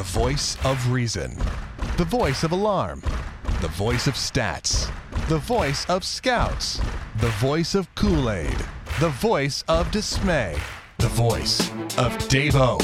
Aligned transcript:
The 0.00 0.18
voice 0.18 0.56
of 0.64 0.90
reason. 0.90 1.36
The 1.98 2.06
voice 2.06 2.42
of 2.42 2.52
alarm. 2.52 3.02
The 3.60 3.68
voice 3.68 4.06
of 4.06 4.14
stats. 4.14 4.90
The 5.28 5.36
voice 5.36 5.84
of 5.90 6.04
scouts. 6.04 6.80
The 7.18 7.28
voice 7.32 7.74
of 7.74 7.94
Kool 7.96 8.30
Aid. 8.30 8.56
The 8.98 9.10
voice 9.10 9.62
of 9.68 9.90
dismay. 9.90 10.56
The 10.96 11.08
voice 11.08 11.68
of 11.98 12.16
Davo. 12.30 12.80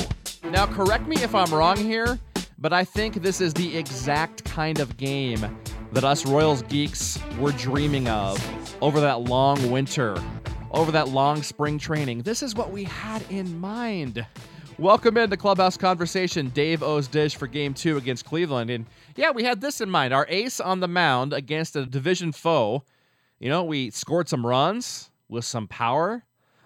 Now, 0.50 0.66
correct 0.66 1.08
me 1.08 1.16
if 1.22 1.34
I'm 1.34 1.54
wrong 1.54 1.78
here, 1.78 2.18
but 2.58 2.74
I 2.74 2.84
think 2.84 3.22
this 3.22 3.40
is 3.40 3.54
the 3.54 3.78
exact 3.78 4.44
kind 4.44 4.78
of 4.78 4.98
game 4.98 5.40
that 5.92 6.04
us 6.04 6.26
Royals 6.26 6.60
geeks 6.64 7.18
were 7.38 7.52
dreaming 7.52 8.08
of 8.08 8.36
over 8.82 9.00
that 9.00 9.22
long 9.22 9.70
winter, 9.70 10.22
over 10.70 10.92
that 10.92 11.08
long 11.08 11.42
spring 11.42 11.78
training. 11.78 12.20
This 12.20 12.42
is 12.42 12.54
what 12.54 12.72
we 12.72 12.84
had 12.84 13.22
in 13.30 13.58
mind. 13.58 14.26
Welcome 14.78 15.16
in 15.16 15.30
the 15.30 15.38
Clubhouse 15.38 15.78
Conversation. 15.78 16.50
Davo's 16.50 17.08
dish 17.08 17.34
for 17.34 17.46
game 17.46 17.72
two 17.72 17.96
against 17.96 18.26
Cleveland. 18.26 18.68
And 18.68 18.84
yeah, 19.16 19.30
we 19.30 19.42
had 19.42 19.62
this 19.62 19.80
in 19.80 19.88
mind 19.88 20.12
our 20.12 20.26
ace 20.28 20.60
on 20.60 20.80
the 20.80 20.88
mound 20.88 21.32
against 21.32 21.76
a 21.76 21.86
division 21.86 22.30
foe. 22.30 22.84
You 23.40 23.48
know, 23.48 23.64
we 23.64 23.88
scored 23.88 24.28
some 24.28 24.44
runs 24.44 25.10
with 25.30 25.46
some 25.46 25.66
power. 25.66 26.24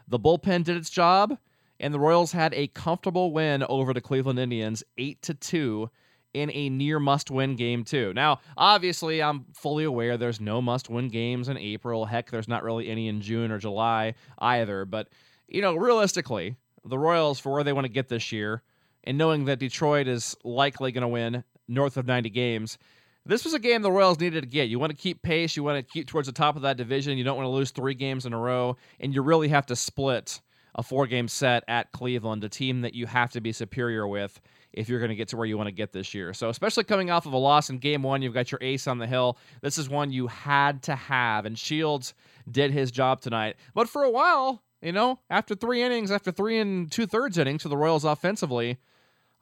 The 0.09 0.19
bullpen 0.19 0.65
did 0.65 0.77
its 0.77 0.91
job, 0.91 1.39
and 1.79 1.95
the 1.95 2.01
Royals 2.01 2.33
had 2.33 2.53
a 2.53 2.67
comfortable 2.67 3.33
win 3.33 3.63
over 3.69 3.95
the 3.95 4.01
Cleveland 4.01 4.41
Indians, 4.41 4.83
8 4.99 5.23
to 5.23 5.35
2 5.35 5.89
in 6.35 6.51
a 6.53 6.69
near 6.69 6.99
must-win 6.99 7.55
game 7.55 7.85
too. 7.85 8.13
Now, 8.13 8.41
obviously, 8.57 9.23
I'm 9.23 9.47
fully 9.55 9.85
aware 9.85 10.17
there's 10.17 10.41
no 10.41 10.61
must-win 10.61 11.09
games 11.11 11.49
in 11.49 11.57
April. 11.57 12.07
Heck, 12.07 12.33
there's 12.33 12.49
not 12.49 12.65
really 12.65 12.89
any 12.89 13.07
in 13.07 13.21
June 13.21 13.53
or 13.53 13.59
July 13.59 14.15
either, 14.39 14.85
but 14.85 15.09
you 15.47 15.63
know, 15.63 15.77
realistically, 15.77 16.57
the 16.85 16.99
Royals 16.99 17.39
for 17.39 17.53
where 17.53 17.65
they 17.65 17.73
want 17.73 17.85
to 17.85 17.93
get 17.93 18.09
this 18.09 18.33
year 18.33 18.63
and 19.05 19.17
knowing 19.17 19.47
that 19.47 19.59
Detroit 19.59 20.07
is 20.09 20.37
likely 20.45 20.93
going 20.93 21.03
to 21.03 21.09
win 21.09 21.45
north 21.69 21.97
of 21.97 22.07
90 22.07 22.31
games, 22.31 22.79
this 23.27 23.45
was 23.45 23.55
a 23.55 23.59
game 23.59 23.83
the 23.83 23.93
Royals 23.93 24.19
needed 24.19 24.43
to 24.43 24.49
get. 24.49 24.69
You 24.69 24.79
want 24.79 24.91
to 24.91 24.97
keep 24.97 25.23
pace, 25.23 25.57
you 25.57 25.63
want 25.63 25.77
to 25.77 25.93
keep 25.93 26.07
towards 26.07 26.27
the 26.27 26.33
top 26.33 26.57
of 26.57 26.63
that 26.63 26.77
division, 26.77 27.19
you 27.19 27.25
don't 27.25 27.37
want 27.37 27.47
to 27.47 27.51
lose 27.51 27.71
three 27.71 27.95
games 27.95 28.27
in 28.27 28.33
a 28.33 28.39
row, 28.39 28.77
and 28.99 29.15
you 29.15 29.23
really 29.23 29.49
have 29.49 29.67
to 29.67 29.77
split 29.77 30.41
a 30.75 30.83
four 30.83 31.07
game 31.07 31.29
set 31.29 31.65
at 31.69 31.93
Cleveland, 31.93 32.45
a 32.45 32.49
team 32.49 32.81
that 32.83 32.95
you 32.95 33.07
have 33.07 33.31
to 33.33 33.41
be 33.41 33.53
superior 33.53 34.07
with 34.07 34.41
if 34.73 34.89
you're 34.89 35.01
going 35.01 35.11
to 35.11 35.17
get 35.17 35.29
to 35.29 35.37
where 35.37 35.47
you 35.47 35.59
want 35.59 35.67
to 35.67 35.73
get 35.75 35.93
this 35.93 36.15
year. 36.15 36.33
So, 36.33 36.49
especially 36.49 36.85
coming 36.85 37.11
off 37.11 37.27
of 37.27 37.33
a 37.33 37.37
loss 37.37 37.71
in 37.71 37.79
game 37.79 38.03
one, 38.03 38.23
you've 38.23 38.35
got 38.35 38.53
your 38.53 38.61
ace 38.63 38.87
on 38.87 38.99
the 38.99 39.07
hill. 39.07 39.37
This 39.63 39.79
is 39.79 39.89
one 39.89 40.13
you 40.13 40.29
had 40.29 40.83
to 40.85 40.95
have, 40.95 41.45
and 41.45 41.59
Shields 41.59 42.15
did 42.51 42.71
his 42.71 42.91
job 42.91 43.21
tonight. 43.21 43.57
But 43.75 43.89
for 43.89 44.05
a 44.05 44.11
while, 44.11 44.63
you 44.83 44.93
know, 44.93 45.19
after 45.29 45.55
three 45.55 45.83
innings, 45.83 46.11
after 46.11 46.33
three 46.33 46.59
and 46.59 46.91
two 46.91 47.07
thirds 47.07 47.39
innings 47.39 47.63
for 47.63 47.69
the 47.69 47.77
Royals 47.77 48.05
offensively, 48.05 48.79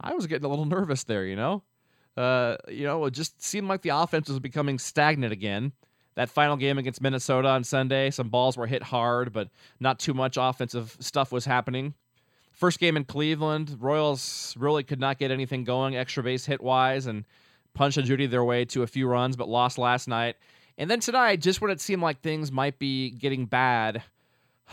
I 0.01 0.15
was 0.15 0.27
getting 0.27 0.45
a 0.45 0.49
little 0.49 0.65
nervous 0.79 1.05
there, 1.05 1.25
you 1.25 1.37
know? 1.37 1.63
Uh, 2.17 2.57
you 2.69 2.85
know, 2.85 3.05
it 3.05 3.13
just 3.13 3.41
seemed 3.41 3.69
like 3.69 3.83
the 3.83 3.91
offense 3.91 4.29
was 4.29 4.41
becoming 4.41 4.79
stagnant 4.79 5.33
again. 5.33 5.73
That 6.17 6.29
final 6.29 6.57
game 6.57 6.79
against 6.79 7.01
Minnesota 7.01 7.47
on 7.47 7.63
Sunday, 7.63 8.11
some 8.11 8.29
balls 8.29 8.57
were 8.57 8.67
hit 8.67 8.83
hard, 8.83 9.33
but 9.33 9.51
not 9.79 10.01
too 10.01 10.15
much 10.15 10.37
offensive 10.37 10.97
stuff 10.99 11.31
was 11.31 11.45
happening. 11.45 11.95
First 12.51 12.81
game 12.81 12.97
in 12.97 13.05
Cleveland, 13.05 13.77
Royals 13.79 14.53
really 14.59 14.83
could 14.83 14.99
not 14.99 15.21
get 15.21 15.31
anything 15.31 15.63
going 15.63 15.97
extra 15.97 16.25
base 16.25 16.45
hit 16.45 16.61
wise 16.61 17.07
and 17.07 17.25
Punch 17.73 17.97
and 17.97 18.05
Judy 18.05 18.27
their 18.27 18.43
way 18.43 18.65
to 18.65 18.83
a 18.83 18.89
few 18.89 19.07
runs, 19.07 19.37
but 19.37 19.49
lost 19.49 19.79
last 19.79 20.09
night. 20.09 20.35
And 20.77 20.91
then 20.91 20.99
tonight, 20.99 21.41
just 21.41 21.61
when 21.61 21.71
it 21.71 21.81
seemed 21.81 22.03
like 22.03 22.21
things 22.21 22.51
might 22.51 22.81
be 22.81 23.11
getting 23.11 23.47
bad, 23.47 24.03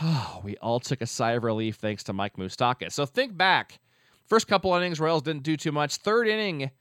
we 0.43 0.57
all 0.57 0.79
took 0.79 1.01
a 1.01 1.07
sigh 1.07 1.33
of 1.33 1.43
relief 1.43 1.75
thanks 1.75 2.03
to 2.03 2.13
Mike 2.13 2.38
Moustakas. 2.38 2.93
So 2.93 3.05
think 3.05 3.35
back. 3.38 3.79
First 4.25 4.47
couple 4.47 4.73
innings, 4.73 4.99
Royals 4.99 5.21
didn't 5.21 5.43
do 5.43 5.55
too 5.55 5.71
much. 5.71 5.97
Third 5.97 6.27
inning, 6.27 6.71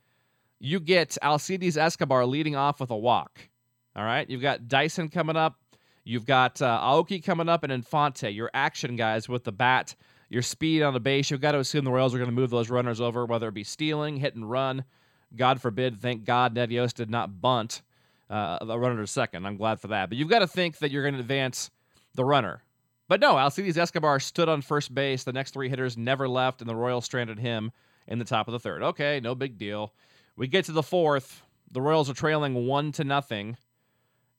you 0.59 0.81
get 0.81 1.19
Alcides 1.23 1.77
Escobar 1.77 2.25
leading 2.25 2.57
off 2.57 2.81
with 2.81 2.91
a 2.91 2.97
walk. 2.97 3.49
All 3.95 4.05
right. 4.05 4.29
You've 4.29 4.43
got 4.43 4.67
Dyson 4.67 5.09
coming 5.09 5.37
up. 5.37 5.59
You've 6.05 6.27
got 6.27 6.61
uh, 6.61 6.81
Aoki 6.83 7.23
coming 7.25 7.49
up 7.49 7.63
and 7.65 7.73
Infante, 7.73 8.31
your 8.31 8.51
action 8.53 8.97
guys 8.97 9.29
with 9.29 9.45
the 9.45 9.53
bat, 9.53 9.95
your 10.29 10.43
speed 10.43 10.83
on 10.83 10.93
the 10.93 11.01
base. 11.01 11.31
You've 11.31 11.41
got 11.41 11.53
to 11.53 11.59
assume 11.59 11.85
the 11.85 11.93
Royals 11.93 12.15
are 12.15 12.19
going 12.19 12.29
to 12.29 12.35
move 12.35 12.51
those 12.51 12.69
runners 12.69 13.01
over, 13.01 13.25
whether 13.25 13.49
it 13.49 13.55
be 13.55 13.65
stealing, 13.65 14.17
hit 14.17 14.35
and 14.35 14.51
run. 14.51 14.85
God 15.35 15.61
forbid, 15.61 16.01
thank 16.01 16.25
God 16.25 16.55
Ned 16.55 16.69
did 16.69 17.11
not 17.11 17.41
bunt 17.41 17.83
uh, 18.29 18.63
the 18.65 18.79
runner 18.79 19.01
to 19.01 19.07
second. 19.07 19.47
I'm 19.47 19.57
glad 19.57 19.81
for 19.81 19.89
that. 19.89 20.09
But 20.11 20.19
you've 20.19 20.29
got 20.29 20.41
to 20.41 20.47
think 20.47 20.79
that 20.79 20.91
you're 20.91 21.03
going 21.03 21.15
to 21.15 21.21
advance 21.21 21.71
the 22.15 22.25
runner. 22.25 22.63
But 23.09 23.21
no, 23.21 23.37
Alcides 23.37 23.77
Escobar 23.77 24.19
stood 24.21 24.49
on 24.49 24.63
first 24.63 24.95
base. 24.95 25.25
The 25.25 25.33
next 25.33 25.53
three 25.53 25.69
hitters 25.69 25.97
never 25.97 26.29
left, 26.29 26.61
and 26.61 26.69
the 26.69 26.75
Royals 26.75 27.05
stranded 27.05 27.39
him 27.39 27.73
in 28.07 28.19
the 28.19 28.25
top 28.25 28.49
of 28.49 28.53
the 28.53 28.61
third. 28.61 28.83
Okay, 28.83 29.21
no 29.21 29.35
big 29.35 29.59
deal. 29.59 29.93
We 30.37 30.49
get 30.49 30.65
to 30.67 30.73
the 30.73 30.83
fourth. 30.83 31.43
The 31.71 31.83
Royals 31.83 32.09
are 32.09 32.15
trailing 32.15 32.67
one 32.67 32.93
to 32.93 33.05
nothing. 33.05 33.57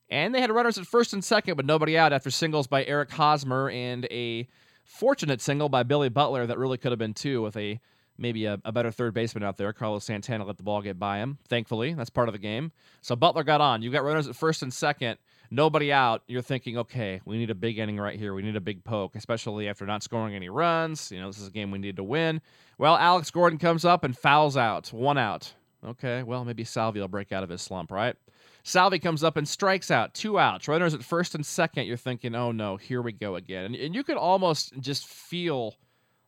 And 0.09 0.33
they 0.33 0.41
had 0.41 0.51
runners 0.51 0.77
at 0.77 0.85
first 0.85 1.13
and 1.13 1.23
second, 1.23 1.55
but 1.55 1.65
nobody 1.65 1.97
out 1.97 2.13
after 2.13 2.29
singles 2.29 2.67
by 2.67 2.85
Eric 2.85 3.11
Hosmer 3.11 3.69
and 3.69 4.05
a 4.11 4.47
fortunate 4.83 5.41
single 5.41 5.67
by 5.69 5.83
Billy 5.83 6.09
Butler 6.09 6.45
that 6.45 6.57
really 6.57 6.77
could 6.77 6.91
have 6.91 6.99
been 6.99 7.13
two 7.13 7.41
with 7.41 7.57
a 7.57 7.79
maybe 8.17 8.45
a, 8.45 8.59
a, 8.63 8.71
better 8.71 8.91
third 8.91 9.13
baseman 9.13 9.43
out 9.43 9.57
there. 9.57 9.73
Carlos 9.73 10.05
Santana 10.05 10.45
let 10.45 10.57
the 10.57 10.63
ball 10.63 10.81
get 10.81 10.97
by 10.97 11.17
him. 11.17 11.37
Thankfully, 11.49 11.93
that's 11.93 12.09
part 12.09 12.29
of 12.29 12.33
the 12.33 12.39
game. 12.39 12.71
So 13.01 13.15
Butler 13.15 13.43
got 13.43 13.61
on. 13.61 13.81
You 13.81 13.91
got 13.91 14.05
runners 14.05 14.27
at 14.27 14.35
first 14.35 14.61
and 14.61 14.73
second 14.73 15.17
nobody 15.55 15.91
out, 15.91 16.23
you're 16.27 16.41
thinking, 16.41 16.77
okay, 16.77 17.21
we 17.25 17.37
need 17.37 17.49
a 17.49 17.55
big 17.55 17.79
inning 17.79 17.97
right 17.97 18.19
here. 18.19 18.33
We 18.33 18.41
need 18.41 18.55
a 18.55 18.61
big 18.61 18.83
poke, 18.83 19.15
especially 19.15 19.67
after 19.69 19.85
not 19.85 20.03
scoring 20.03 20.35
any 20.35 20.49
runs. 20.49 21.11
You 21.11 21.19
know, 21.19 21.27
this 21.27 21.39
is 21.39 21.47
a 21.47 21.51
game 21.51 21.71
we 21.71 21.79
need 21.79 21.95
to 21.95 22.03
win. 22.03 22.41
Well, 22.77 22.97
Alex 22.97 23.31
Gordon 23.31 23.57
comes 23.57 23.85
up 23.85 24.03
and 24.03 24.17
fouls 24.17 24.57
out, 24.57 24.91
one 24.91 25.17
out. 25.17 25.53
Okay, 25.83 26.23
well, 26.23 26.43
maybe 26.43 26.63
Salvi 26.63 26.99
will 26.99 27.07
break 27.07 27.31
out 27.31 27.43
of 27.43 27.49
his 27.49 27.61
slump, 27.61 27.91
right? 27.91 28.15
Salvi 28.63 28.97
comes 28.97 29.23
up 29.23 29.37
and 29.37 29.47
strikes 29.47 29.91
out, 29.91 30.13
two 30.15 30.39
outs. 30.39 30.67
Runners 30.67 30.95
at 30.95 31.03
first 31.03 31.35
and 31.35 31.45
second. 31.45 31.85
You're 31.85 31.97
thinking, 31.97 32.33
oh 32.33 32.51
no, 32.51 32.77
here 32.77 33.01
we 33.01 33.11
go 33.11 33.35
again. 33.35 33.65
And, 33.65 33.75
and 33.75 33.95
you 33.95 34.03
could 34.03 34.17
almost 34.17 34.73
just 34.79 35.07
feel 35.07 35.75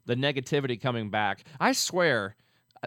the 0.06 0.16
negativity 0.16 0.80
coming 0.80 1.09
back. 1.09 1.44
I 1.59 1.72
swear, 1.72 2.36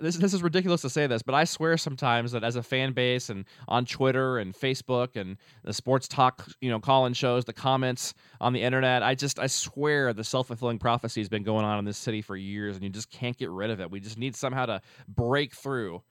this 0.00 0.16
this 0.16 0.34
is 0.34 0.42
ridiculous 0.42 0.82
to 0.82 0.90
say 0.90 1.06
this, 1.06 1.22
but 1.22 1.34
I 1.34 1.44
swear 1.44 1.76
sometimes 1.76 2.32
that 2.32 2.44
as 2.44 2.56
a 2.56 2.62
fan 2.62 2.92
base 2.92 3.30
and 3.30 3.44
on 3.68 3.84
Twitter 3.84 4.38
and 4.38 4.54
Facebook 4.54 5.16
and 5.16 5.36
the 5.64 5.72
sports 5.72 6.08
talk, 6.08 6.46
you 6.60 6.70
know, 6.70 6.78
call-in 6.78 7.12
shows, 7.12 7.44
the 7.44 7.52
comments 7.52 8.14
on 8.40 8.52
the 8.52 8.62
internet, 8.62 9.02
I 9.02 9.14
just 9.14 9.38
I 9.38 9.46
swear 9.46 10.12
the 10.12 10.24
self-fulfilling 10.24 10.78
prophecy 10.78 11.20
has 11.20 11.28
been 11.28 11.42
going 11.42 11.64
on 11.64 11.78
in 11.78 11.84
this 11.84 11.98
city 11.98 12.22
for 12.22 12.36
years, 12.36 12.76
and 12.76 12.84
you 12.84 12.90
just 12.90 13.10
can't 13.10 13.36
get 13.36 13.50
rid 13.50 13.70
of 13.70 13.80
it. 13.80 13.90
We 13.90 14.00
just 14.00 14.18
need 14.18 14.36
somehow 14.36 14.66
to 14.66 14.82
break 15.08 15.54
through, 15.54 16.02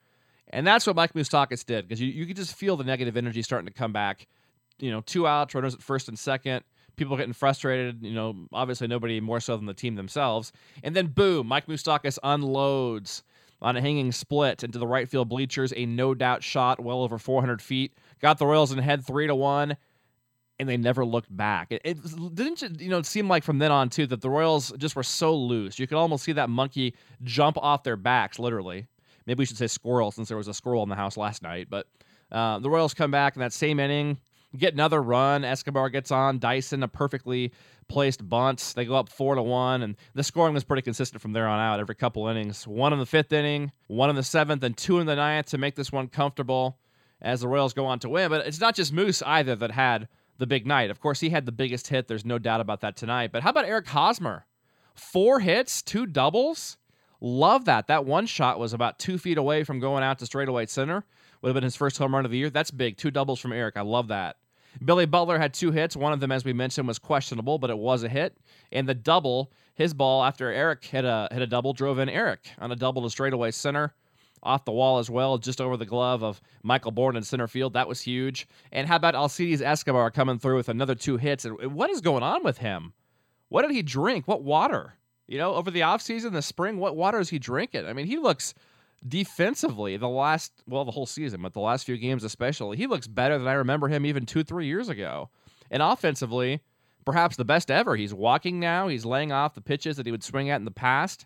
and 0.50 0.66
that's 0.66 0.86
what 0.88 0.96
Mike 0.96 1.14
Moustakas 1.14 1.66
did 1.66 1.88
because 1.88 2.02
you 2.02 2.08
you 2.08 2.26
could 2.26 2.38
just 2.38 2.56
feel 2.56 2.78
the 2.78 2.84
negative 2.84 3.18
energy 3.18 3.42
starting 3.42 3.68
to 3.68 3.74
come 3.74 3.94
back. 3.94 4.28
You 4.80 4.92
know, 4.92 5.02
two 5.02 5.28
outs, 5.28 5.54
runners 5.54 5.76
at 5.76 5.82
first 5.82 6.08
and 6.08 6.18
second 6.18 6.64
people 6.96 7.16
getting 7.18 7.34
frustrated. 7.34 8.04
You 8.04 8.14
know, 8.14 8.36
obviously 8.52 8.88
nobody 8.88 9.20
more 9.22 9.40
so 9.40 9.56
than 9.56 9.66
the 9.66 9.74
team 9.74 9.96
themselves. 9.96 10.52
And 10.84 10.96
then 10.96 11.08
boom, 11.08 11.48
Mike 11.48 11.66
Moustakas 11.66 12.20
unloads 12.22 13.24
on 13.62 13.76
a 13.76 13.82
hanging 13.82 14.12
split 14.12 14.64
into 14.64 14.80
the 14.80 14.88
right 14.88 15.10
field 15.10 15.30
bleachers. 15.30 15.74
A 15.76 15.86
no 15.86 16.14
doubt 16.14 16.44
shot, 16.44 16.80
well 16.80 17.02
over 17.02 17.18
400 17.18 17.62
feet. 17.62 17.94
Got 18.22 18.40
the 18.40 18.46
Royals 18.46 18.72
in 18.72 18.80
head 18.80 19.06
three 19.06 19.28
to 19.28 19.36
one, 19.36 19.78
and 20.60 20.68
they 20.68 20.78
never 20.78 21.06
looked 21.06 21.36
back. 21.36 21.72
It, 21.72 21.82
it 21.84 21.98
didn't 22.36 22.82
you 22.82 22.90
know 22.90 23.02
seem 23.02 23.28
like 23.28 23.44
from 23.44 23.60
then 23.60 23.72
on 23.72 23.90
too 23.90 24.08
that 24.08 24.22
the 24.22 24.30
Royals 24.30 24.72
just 24.78 24.96
were 24.96 25.04
so 25.04 25.36
loose. 25.36 25.80
You 25.80 25.88
could 25.88 25.98
almost 25.98 26.24
see 26.24 26.34
that 26.34 26.50
monkey 26.50 26.96
jump 27.24 27.58
off 27.58 27.84
their 27.84 27.98
backs, 27.98 28.40
literally. 28.40 28.88
Maybe 29.26 29.40
we 29.40 29.46
should 29.46 29.58
say 29.58 29.68
squirrel 29.68 30.12
since 30.12 30.28
there 30.28 30.38
was 30.38 30.48
a 30.48 30.54
squirrel 30.54 30.84
in 30.84 30.90
the 30.90 30.96
house 30.96 31.16
last 31.16 31.44
night. 31.44 31.68
But 31.70 31.88
uh, 32.32 32.60
the 32.60 32.70
Royals 32.70 32.94
come 32.94 33.12
back 33.12 33.36
in 33.36 33.42
that 33.42 33.54
same 33.54 33.80
inning, 33.80 34.18
get 34.58 34.74
another 34.74 35.02
run. 35.02 35.44
Escobar 35.44 35.90
gets 35.90 36.12
on. 36.12 36.40
Dyson, 36.40 36.84
a 36.84 36.88
perfectly 36.88 37.52
placed 37.90 38.28
bunts. 38.28 38.74
They 38.74 38.86
go 38.86 38.96
up 38.96 39.10
four 39.10 39.36
to 39.36 39.42
one, 39.42 39.82
and 39.82 39.98
the 40.14 40.24
scoring 40.24 40.54
was 40.54 40.64
pretty 40.64 40.84
consistent 40.84 41.22
from 41.22 41.34
there 41.34 41.48
on 41.48 41.60
out. 41.60 41.80
Every 41.80 41.96
couple 41.96 42.28
innings, 42.28 42.66
one 42.66 42.94
in 42.94 43.00
the 43.00 43.06
fifth 43.06 43.34
inning, 43.34 43.72
one 43.88 44.10
in 44.10 44.16
the 44.16 44.24
seventh, 44.24 44.64
and 44.64 44.78
two 44.78 45.00
in 45.00 45.08
the 45.08 45.16
ninth 45.16 45.48
to 45.48 45.58
make 45.58 45.76
this 45.76 45.92
one 45.92 46.08
comfortable 46.08 46.78
as 47.22 47.42
the 47.42 47.48
Royals 47.48 47.74
go 47.74 47.86
on 47.86 48.00
to 48.00 48.10
win. 48.10 48.30
But 48.30 48.48
it's 48.48 48.62
not 48.62 48.76
just 48.76 48.94
Moose 48.94 49.22
either 49.24 49.56
that 49.58 49.72
had 49.72 50.08
the 50.38 50.48
big 50.48 50.66
night. 50.66 50.90
Of 50.90 51.02
course, 51.02 51.20
he 51.20 51.30
had 51.30 51.46
the 51.46 51.52
biggest 51.52 51.88
hit. 51.88 52.08
There's 52.08 52.26
no 52.26 52.40
doubt 52.40 52.62
about 52.62 52.82
that 52.82 52.96
tonight. 52.96 53.32
But 53.32 53.44
how 53.44 53.50
about 53.50 53.66
Eric 53.66 53.88
Hosmer? 53.88 54.46
Four 54.96 55.42
hits, 55.42 55.82
two 55.82 56.06
doubles. 56.06 56.78
Love 57.22 57.66
that. 57.66 57.88
That 57.88 58.06
one 58.06 58.26
shot 58.26 58.60
was 58.60 58.74
about 58.74 59.00
two 59.00 59.18
feet 59.18 59.38
away 59.38 59.64
from 59.64 59.80
going 59.80 60.04
out 60.04 60.20
to 60.20 60.26
straightaway 60.26 60.66
center. 60.68 61.04
Would 61.42 61.50
have 61.50 61.54
been 61.54 61.64
his 61.64 61.76
first 61.76 61.98
home 61.98 62.16
run 62.16 62.26
of 62.26 62.32
the 62.32 62.38
year. 62.38 62.50
That's 62.50 62.72
big. 62.72 62.98
Two 62.98 63.12
doubles 63.12 63.40
from 63.40 63.52
Eric. 63.52 63.76
I 63.78 63.82
love 63.82 64.08
that. 64.10 64.38
Billy 64.84 65.06
Butler 65.06 65.40
had 65.40 65.54
two 65.54 65.72
hits. 65.72 65.96
One 65.96 66.14
of 66.14 66.20
them, 66.20 66.32
as 66.32 66.46
we 66.46 66.54
mentioned, 66.54 66.88
was 66.88 67.00
questionable, 67.00 67.58
but 67.58 67.70
it 67.70 67.78
was 67.78 68.04
a 68.04 68.10
hit. 68.10 68.38
And 68.72 68.88
the 68.88 68.94
double, 68.94 69.52
his 69.76 69.94
ball 69.94 70.24
after 70.24 70.52
Eric 70.52 70.86
hit 70.86 71.06
a 71.06 71.28
hit 71.32 71.42
a 71.42 71.48
double, 71.48 71.74
drove 71.74 72.00
in 72.00 72.10
Eric 72.10 72.50
on 72.60 72.72
a 72.72 72.76
double 72.76 73.02
to 73.04 73.10
straightaway 73.10 73.52
center, 73.52 73.94
off 74.42 74.66
the 74.66 74.72
wall 74.72 75.00
as 75.00 75.10
well, 75.10 75.38
just 75.38 75.60
over 75.60 75.76
the 75.76 75.86
glove 75.86 76.24
of 76.24 76.42
Michael 76.64 76.92
Bourn 76.92 77.16
in 77.16 77.24
center 77.24 77.48
field. 77.48 77.74
That 77.74 77.88
was 77.88 78.02
huge. 78.02 78.48
And 78.72 78.88
how 78.88 78.96
about 78.96 79.16
Alcides 79.16 79.62
Escobar 79.62 80.12
coming 80.12 80.40
through 80.40 80.58
with 80.58 80.70
another 80.70 80.96
two 80.96 81.18
hits? 81.18 81.46
And 81.46 81.74
what 81.74 81.90
is 81.90 82.02
going 82.02 82.24
on 82.24 82.44
with 82.44 82.60
him? 82.60 82.94
What 83.50 83.64
did 83.64 83.72
he 83.72 83.82
drink? 83.82 84.28
What 84.28 84.44
water? 84.44 84.94
You 85.28 85.38
know, 85.38 85.56
over 85.56 85.70
the 85.70 85.82
offseason, 85.82 86.32
the 86.32 86.42
spring, 86.42 86.78
what 86.78 86.96
water 86.96 87.20
is 87.20 87.30
he 87.30 87.38
drinking? 87.38 87.86
I 87.86 87.94
mean, 87.94 88.08
he 88.08 88.18
looks 88.18 88.54
defensively, 89.08 89.98
the 89.98 90.10
last, 90.10 90.52
well, 90.68 90.86
the 90.86 90.92
whole 90.92 91.06
season, 91.06 91.42
but 91.42 91.54
the 91.54 91.60
last 91.60 91.86
few 91.86 91.98
games 91.98 92.24
especially, 92.24 92.78
he 92.78 92.88
looks 92.88 93.08
better 93.08 93.38
than 93.38 93.48
I 93.48 93.54
remember 93.54 93.88
him 93.88 94.06
even 94.06 94.26
two, 94.26 94.44
three 94.44 94.68
years 94.68 94.90
ago. 94.90 95.30
And 95.72 95.82
offensively, 95.82 96.62
perhaps 97.06 97.36
the 97.36 97.46
best 97.46 97.72
ever. 97.72 97.96
He's 97.96 98.14
walking 98.14 98.60
now. 98.60 98.88
He's 98.88 99.06
laying 99.06 99.32
off 99.32 99.56
the 99.56 99.62
pitches 99.62 99.98
that 99.98 100.06
he 100.06 100.12
would 100.12 100.24
swing 100.24 100.50
at 100.50 100.58
in 100.58 100.66
the 100.66 100.72
past. 100.72 101.26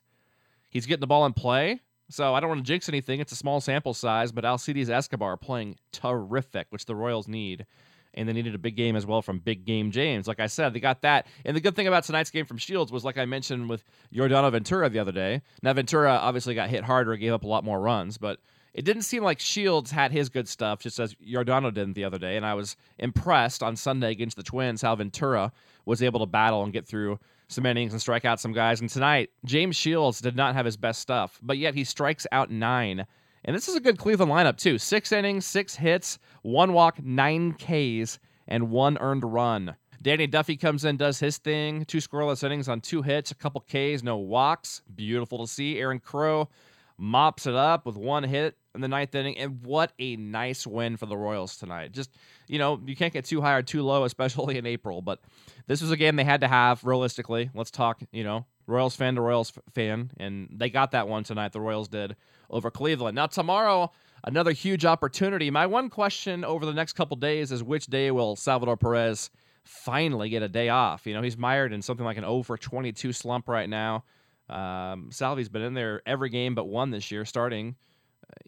He's 0.70 0.86
getting 0.86 1.02
the 1.02 1.08
ball 1.08 1.26
in 1.26 1.34
play. 1.34 1.82
So 2.10 2.36
I 2.36 2.40
don't 2.40 2.50
want 2.50 2.62
to 2.62 2.68
jinx 2.68 2.90
anything. 2.90 3.20
It's 3.20 3.32
a 3.32 3.38
small 3.38 3.62
sample 3.62 3.94
size, 3.94 4.32
but 4.32 4.44
Alcides 4.44 4.90
Escobar 4.90 5.38
playing 5.38 5.78
terrific, 5.92 6.68
which 6.70 6.86
the 6.86 6.96
Royals 6.96 7.28
need. 7.28 7.66
And 8.16 8.30
they 8.30 8.34
needed 8.34 8.54
a 8.54 8.60
big 8.60 8.76
game 8.76 8.96
as 8.96 9.06
well 9.06 9.22
from 9.22 9.40
Big 9.40 9.66
Game 9.66 9.92
James. 9.92 10.28
Like 10.28 10.40
I 10.40 10.48
said, 10.48 10.74
they 10.74 10.80
got 10.80 11.02
that. 11.02 11.28
And 11.46 11.56
the 11.56 11.62
good 11.62 11.76
thing 11.76 11.88
about 11.88 12.04
tonight's 12.04 12.30
game 12.30 12.46
from 12.46 12.58
Shields 12.58 12.92
was, 12.92 13.04
like 13.04 13.18
I 13.18 13.26
mentioned 13.26 13.70
with 13.70 13.84
Yordano 14.14 14.52
Ventura 14.52 14.90
the 14.90 15.00
other 15.00 15.12
day. 15.12 15.42
Now, 15.64 15.74
Ventura 15.74 16.12
obviously 16.12 16.54
got 16.54 16.70
hit 16.70 16.84
harder, 16.84 17.16
gave 17.18 17.34
up 17.34 17.44
a 17.44 17.48
lot 17.48 17.64
more 17.64 17.82
runs, 17.82 18.18
but 18.18 18.40
it 18.74 18.86
didn't 18.86 19.04
seem 19.04 19.24
like 19.24 19.40
Shields 19.40 19.92
had 19.92 20.12
his 20.12 20.30
good 20.30 20.48
stuff, 20.48 20.80
just 20.80 21.00
as 21.00 21.16
Yordano 21.16 21.74
didn't 21.74 21.94
the 21.94 22.04
other 22.04 22.18
day. 22.18 22.38
And 22.38 22.46
I 22.46 22.56
was 22.56 22.76
impressed 23.00 23.62
on 23.62 23.76
Sunday 23.76 24.12
against 24.12 24.38
the 24.38 24.44
Twins 24.44 24.82
how 24.82 24.96
Ventura 24.96 25.52
was 25.86 26.02
able 26.02 26.20
to 26.20 26.26
battle 26.26 26.64
and 26.64 26.74
get 26.74 26.88
through 26.88 27.20
some 27.48 27.66
innings 27.66 27.94
and 27.94 28.02
strike 28.02 28.26
out 28.26 28.40
some 28.40 28.54
guys. 28.54 28.82
And 28.82 28.90
tonight, 28.90 29.30
James 29.46 29.76
Shields 29.76 30.22
did 30.22 30.36
not 30.36 30.56
have 30.56 30.66
his 30.66 30.78
best 30.78 31.02
stuff, 31.02 31.40
but 31.44 31.58
yet 31.58 31.76
he 31.76 31.84
strikes 31.84 32.26
out 32.32 32.50
nine. 32.50 33.06
And 33.46 33.56
this 33.56 33.68
is 33.68 33.76
a 33.76 33.82
good 33.82 33.98
Cleveland 33.98 34.32
lineup, 34.32 34.58
too. 34.58 34.78
Six 34.78 35.12
innings, 35.12 35.46
six 35.46 35.76
hits, 35.76 36.18
one 36.44 36.74
walk, 36.74 37.04
nine 37.04 37.54
Ks, 37.54 38.20
and 38.48 38.70
one 38.70 38.98
earned 39.00 39.24
run. 39.24 39.76
Danny 40.02 40.28
Duffy 40.28 40.58
comes 40.58 40.84
in, 40.84 40.98
does 40.98 41.20
his 41.20 41.38
thing. 41.38 41.86
Two 41.86 42.00
scoreless 42.00 42.44
innings 42.44 42.68
on 42.68 42.82
two 42.82 43.02
hits, 43.02 43.32
a 43.32 43.36
couple 43.36 43.62
Ks, 43.62 44.04
no 44.04 44.18
walks. 44.18 44.82
Beautiful 44.94 45.46
to 45.46 45.48
see. 45.52 45.80
Aaron 45.80 46.00
Crow 46.00 46.50
mops 46.98 47.48
it 47.48 47.56
up 47.56 47.86
with 47.86 47.96
one 47.96 48.24
hit 48.24 48.58
in 48.76 48.82
the 48.82 48.88
ninth 48.88 49.16
inning. 49.16 49.38
And 49.38 49.64
what 49.64 49.94
a 50.00 50.16
nice 50.18 50.68
win 50.68 50.98
for 50.98 51.06
the 51.06 51.18
Royals 51.18 51.58
tonight. 51.58 51.94
Just, 51.94 52.12
you 52.48 52.60
know, 52.60 52.82
you 52.86 52.96
can't 52.96 53.14
get 53.14 53.26
too 53.26 53.42
high 53.42 53.54
or 53.54 53.62
too 53.62 53.82
low, 53.82 54.04
especially 54.04 54.58
in 54.58 54.66
April. 54.66 55.02
But 55.02 55.22
this 55.68 55.82
was 55.82 55.92
a 55.92 55.98
game 55.98 56.18
they 56.18 56.24
had 56.24 56.42
to 56.42 56.48
have 56.48 56.84
realistically. 56.84 57.50
Let's 57.54 57.72
talk, 57.72 58.02
you 58.12 58.24
know, 58.24 58.46
Royals 58.68 58.96
fan 58.96 59.16
to 59.16 59.22
Royals 59.22 59.54
fan. 59.74 60.12
And 60.18 60.50
they 60.52 60.70
got 60.70 60.92
that 60.92 61.08
one 61.08 61.24
tonight. 61.24 61.52
The 61.52 61.62
Royals 61.62 61.88
did 61.88 62.16
over 62.50 62.72
Cleveland. 62.72 63.16
Now, 63.16 63.28
tomorrow, 63.28 63.92
another 64.24 64.52
huge 64.52 64.86
opportunity. 64.86 65.50
My 65.50 65.66
one 65.66 65.90
question 65.90 66.44
over 66.44 66.66
the 66.66 66.74
next 66.74 66.94
couple 66.94 67.18
days 67.18 67.52
is 67.52 67.64
which 67.64 67.88
day 67.88 68.12
will 68.12 68.36
Salvador 68.36 68.78
Perez 68.78 69.30
finally 69.64 70.30
get 70.30 70.44
a 70.44 70.50
day 70.50 70.70
off? 70.70 71.06
You 71.06 71.14
know, 71.14 71.22
he's 71.22 71.38
mired 71.38 71.74
in 71.74 71.82
something 71.82 72.06
like 72.06 72.18
an 72.18 72.26
over 72.26 72.58
22 72.58 73.14
slump 73.14 73.50
right 73.50 73.70
now. 73.70 74.04
Um, 74.50 75.10
Salvi's 75.12 75.50
been 75.50 75.62
in 75.62 75.74
there 75.74 76.02
every 76.06 76.30
game 76.30 76.56
but 76.56 76.66
one 76.66 76.92
this 76.92 77.12
year, 77.12 77.26
starting. 77.26 77.76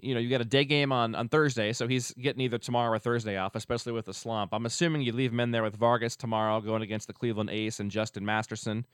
You 0.02 0.14
know, 0.14 0.20
you 0.20 0.30
got 0.30 0.42
a 0.42 0.46
day 0.46 0.66
game 0.66 0.92
on, 0.92 1.16
on 1.16 1.30
Thursday, 1.30 1.72
so 1.72 1.88
he's 1.88 2.12
getting 2.14 2.42
either 2.42 2.58
tomorrow 2.58 2.92
or 2.92 3.00
Thursday 3.00 3.38
off, 3.38 3.56
especially 3.56 3.94
with 3.94 4.06
the 4.06 4.14
slump. 4.14 4.54
I'm 4.54 4.66
assuming 4.66 5.04
you 5.04 5.14
leave 5.14 5.32
him 5.32 5.40
in 5.40 5.52
there 5.52 5.64
with 5.64 5.76
Vargas 5.76 6.16
tomorrow, 6.16 6.60
going 6.60 6.82
against 6.82 7.08
the 7.08 7.14
Cleveland 7.14 7.50
Ace 7.50 7.80
and 7.80 7.92
Justin 7.92 8.26
Masterson. 8.26 8.86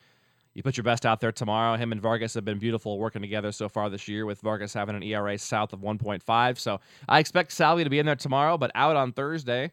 You 0.53 0.63
put 0.63 0.75
your 0.75 0.83
best 0.83 1.05
out 1.05 1.21
there 1.21 1.31
tomorrow. 1.31 1.77
Him 1.77 1.91
and 1.91 2.01
Vargas 2.01 2.33
have 2.33 2.43
been 2.43 2.59
beautiful 2.59 2.99
working 2.99 3.21
together 3.21 3.51
so 3.51 3.69
far 3.69 3.89
this 3.89 4.07
year, 4.07 4.25
with 4.25 4.41
Vargas 4.41 4.73
having 4.73 4.95
an 4.95 5.03
ERA 5.03 5.37
south 5.37 5.71
of 5.71 5.79
1.5. 5.79 6.57
So 6.57 6.79
I 7.07 7.19
expect 7.19 7.53
Salvi 7.53 7.83
to 7.83 7.89
be 7.89 7.99
in 7.99 8.05
there 8.05 8.15
tomorrow, 8.15 8.57
but 8.57 8.71
out 8.75 8.95
on 8.95 9.13
Thursday. 9.13 9.71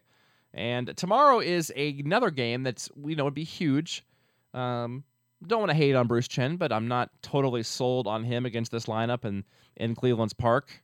And 0.53 0.95
tomorrow 0.95 1.39
is 1.39 1.71
another 1.75 2.31
game 2.31 2.63
that's 2.63 2.89
you 3.05 3.15
know 3.15 3.25
would 3.25 3.33
be 3.33 3.43
huge. 3.43 4.05
Um, 4.53 5.03
don't 5.45 5.59
want 5.59 5.69
to 5.69 5.77
hate 5.77 5.95
on 5.95 6.07
Bruce 6.07 6.27
Chen, 6.27 6.57
but 6.57 6.71
I'm 6.71 6.87
not 6.87 7.09
totally 7.21 7.63
sold 7.63 8.07
on 8.07 8.23
him 8.23 8.45
against 8.45 8.71
this 8.71 8.85
lineup 8.85 9.25
and 9.25 9.43
in 9.77 9.95
Cleveland's 9.95 10.33
Park. 10.33 10.81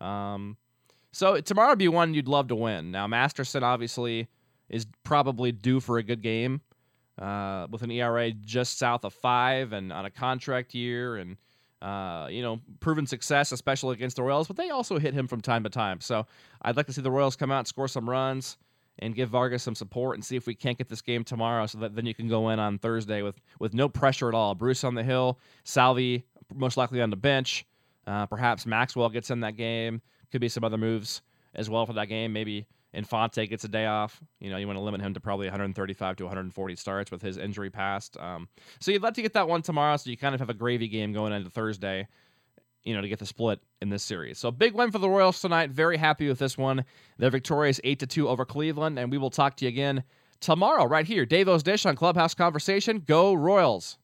Um, 0.00 0.56
so 1.12 1.40
tomorrow 1.40 1.70
would 1.70 1.78
be 1.78 1.88
one 1.88 2.14
you'd 2.14 2.26
love 2.26 2.48
to 2.48 2.56
win. 2.56 2.90
Now 2.90 3.06
Masterson 3.06 3.62
obviously 3.62 4.28
is 4.68 4.86
probably 5.04 5.52
due 5.52 5.78
for 5.78 5.98
a 5.98 6.02
good 6.02 6.22
game 6.22 6.62
uh, 7.22 7.68
with 7.70 7.82
an 7.82 7.90
ERA 7.90 8.32
just 8.32 8.78
south 8.78 9.04
of 9.04 9.14
five 9.14 9.72
and 9.72 9.92
on 9.92 10.04
a 10.04 10.10
contract 10.10 10.74
year 10.74 11.16
and 11.16 11.36
uh, 11.80 12.28
you 12.30 12.42
know 12.42 12.60
proven 12.80 13.06
success, 13.06 13.52
especially 13.52 13.94
against 13.94 14.16
the 14.16 14.22
Royals. 14.22 14.48
But 14.48 14.56
they 14.56 14.70
also 14.70 14.98
hit 14.98 15.14
him 15.14 15.28
from 15.28 15.40
time 15.40 15.62
to 15.62 15.70
time. 15.70 16.00
So 16.00 16.26
I'd 16.62 16.76
like 16.76 16.86
to 16.86 16.92
see 16.92 17.00
the 17.00 17.10
Royals 17.10 17.36
come 17.36 17.52
out 17.52 17.60
and 17.60 17.68
score 17.68 17.88
some 17.88 18.10
runs 18.10 18.56
and 18.98 19.14
give 19.14 19.30
Vargas 19.30 19.62
some 19.62 19.74
support 19.74 20.16
and 20.16 20.24
see 20.24 20.36
if 20.36 20.46
we 20.46 20.54
can't 20.54 20.76
get 20.76 20.88
this 20.88 21.00
game 21.00 21.24
tomorrow 21.24 21.66
so 21.66 21.78
that 21.78 21.94
then 21.94 22.06
you 22.06 22.14
can 22.14 22.28
go 22.28 22.50
in 22.50 22.58
on 22.58 22.78
Thursday 22.78 23.22
with 23.22 23.40
with 23.60 23.72
no 23.72 23.88
pressure 23.88 24.28
at 24.28 24.34
all. 24.34 24.54
Bruce 24.54 24.82
on 24.82 24.94
the 24.94 25.04
hill, 25.04 25.38
Salvi 25.64 26.24
most 26.54 26.76
likely 26.76 27.00
on 27.00 27.10
the 27.10 27.16
bench. 27.16 27.64
Uh, 28.06 28.26
perhaps 28.26 28.66
Maxwell 28.66 29.08
gets 29.08 29.30
in 29.30 29.40
that 29.40 29.56
game. 29.56 30.02
Could 30.32 30.40
be 30.40 30.48
some 30.48 30.64
other 30.64 30.78
moves 30.78 31.22
as 31.54 31.70
well 31.70 31.86
for 31.86 31.92
that 31.92 32.08
game. 32.08 32.32
Maybe 32.32 32.66
Infante 32.94 33.46
gets 33.46 33.64
a 33.64 33.68
day 33.68 33.86
off. 33.86 34.20
You 34.40 34.50
know, 34.50 34.56
you 34.58 34.66
want 34.66 34.78
to 34.78 34.82
limit 34.82 35.00
him 35.00 35.14
to 35.14 35.20
probably 35.20 35.46
135 35.46 36.16
to 36.16 36.24
140 36.24 36.76
starts 36.76 37.10
with 37.10 37.22
his 37.22 37.38
injury 37.38 37.70
past. 37.70 38.16
Um, 38.18 38.48
so 38.80 38.90
you'd 38.90 39.02
like 39.02 39.14
to 39.14 39.22
get 39.22 39.32
that 39.32 39.48
one 39.48 39.62
tomorrow 39.62 39.96
so 39.96 40.10
you 40.10 40.16
kind 40.16 40.34
of 40.34 40.40
have 40.40 40.50
a 40.50 40.54
gravy 40.54 40.88
game 40.88 41.12
going 41.12 41.32
into 41.32 41.50
Thursday 41.50 42.06
you 42.84 42.94
know, 42.94 43.00
to 43.00 43.08
get 43.08 43.18
the 43.18 43.26
split 43.26 43.60
in 43.80 43.88
this 43.88 44.02
series. 44.02 44.38
So 44.38 44.50
big 44.50 44.74
win 44.74 44.90
for 44.90 44.98
the 44.98 45.08
Royals 45.08 45.40
tonight. 45.40 45.70
Very 45.70 45.96
happy 45.96 46.28
with 46.28 46.38
this 46.38 46.58
one. 46.58 46.84
They're 47.18 47.30
victorious 47.30 47.80
8 47.84 48.00
to 48.00 48.06
2 48.06 48.28
over 48.28 48.44
Cleveland, 48.44 48.98
and 48.98 49.10
we 49.10 49.18
will 49.18 49.30
talk 49.30 49.56
to 49.56 49.64
you 49.64 49.68
again 49.68 50.02
tomorrow 50.40 50.84
right 50.84 51.06
here. 51.06 51.24
Davo's 51.24 51.62
Dish 51.62 51.86
on 51.86 51.96
Clubhouse 51.96 52.34
Conversation. 52.34 52.98
Go 53.06 53.34
Royals. 53.34 53.98